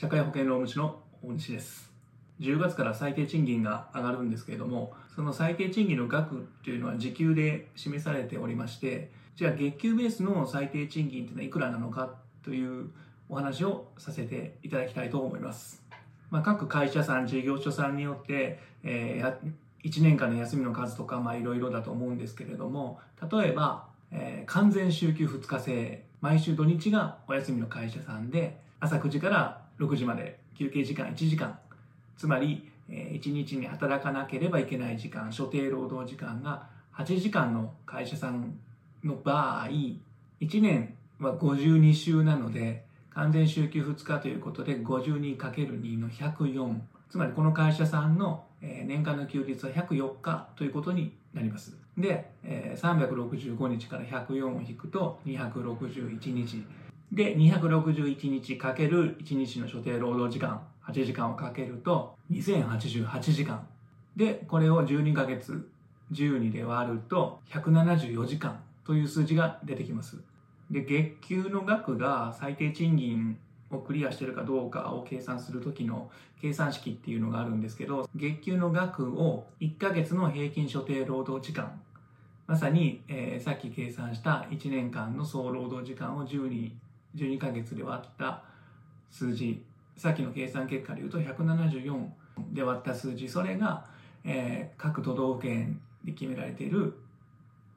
[0.00, 1.92] 社会保険労務士の大西です。
[2.38, 12.14] 10月から最低賃金が上がるんですけれどもその最低賃金の額っていうのは時給で示されておりましてじゃあ月給ベースの最低賃金っていうのはいくらなのか
[12.44, 12.90] という
[13.28, 15.82] お話をさせていただきたいと思います、
[16.30, 23.00] まあ、各会社さん事業所さんによって、えー、1年間の休みの数とかいろいろだと思うんですけれども
[23.32, 31.58] 例えば、えー、完全週休2日制毎週土日がお休みの会社さんで朝9時から6時まで休憩時間1時間。
[32.16, 38.58] つまり1日に働かなければいけない時間所定労働時間が8時間の会社さん
[39.04, 39.68] の場合
[40.40, 46.76] 1年は52週なので完全週休2日ということで 52×2 の104
[47.10, 51.76] つまりこの会社さんの年間の休日は104日ということになります。
[51.96, 56.64] で365日から104を引くと261日。
[57.12, 63.66] で、261日かける1日の所定労働時間、8時間をかけると2088時間。
[64.16, 65.68] で、これを12ヶ月
[66.12, 70.18] 12で割ると174時間という数字が出てきます。
[70.70, 73.38] で、月給の額が最低賃金
[73.70, 81.80] をクリアしてるかどうかを計算するときの計算式っていうのがあるんですけど、月給の額を1ヶ月の平均所定労働時間、
[82.46, 86.70] まさに、えー、さっき計算した1年間の総労働時間を12
[87.18, 88.42] 12ヶ月で割った
[89.10, 89.64] 数字
[89.96, 92.06] さっきの計算結果でいうと174
[92.52, 93.86] で割った数字それが、
[94.24, 96.94] えー、各都道府県で決められている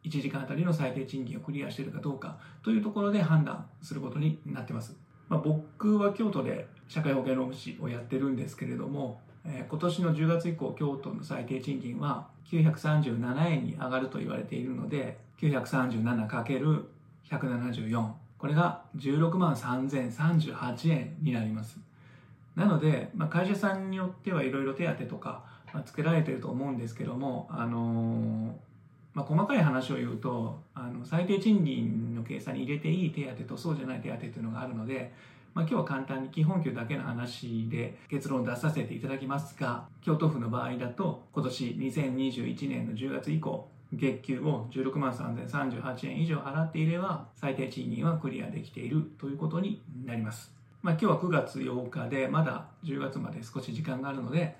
[0.03, 4.95] 1時間あたりの最低賃金をクリアしているかどうかというところで判断することになってます、
[5.29, 21.77] まあ、僕は京都で社会保険労務士をやってるんですけれども、えー、今年の10月以降京都の最低賃金は937円に上がると言われているので 937×174 これが16万3038円になります。
[22.55, 28.55] なので、まあ、会社さんによってはいろいろ手当とか、まあ、つけられてると思うんですけども、あの、
[29.13, 35.11] まあ、細かい話を言うとあの最低賃金の計算に入れていい手当とそうじゃない手当というのがあるので、
[35.53, 50.51] まあ、今日は簡単に基本給だけの話で結論を出させていただきますが京都府の場合だと今年2021年の10月以降月給を16万3038円以上払っていれば最低賃金はクリアできているということになります。
[50.81, 54.55] まあ、今日は9月8日でまだ10月まで少し時間があるので、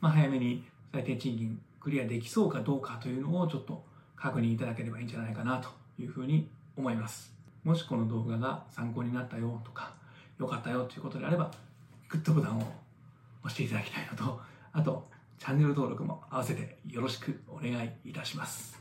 [0.00, 3.84] まあ、早めに最低賃金クリアできそうかどうかというのをちょっと
[4.16, 5.68] 確認いただければいいんじゃないかなと
[6.00, 7.32] いうふうに思います。
[7.64, 9.92] もしこの動画が参考になったよとか
[10.38, 11.50] 良かったよということであれば
[12.08, 12.62] グッドボタンを
[13.44, 14.40] 押していただきたいのと
[14.72, 15.08] あと
[15.38, 18.80] チャンネル登録も合わせてよろしくお願いいたします。